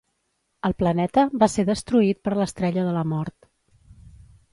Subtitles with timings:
[0.69, 3.47] El planeta va ser destruït per l'Estrella de la Mort.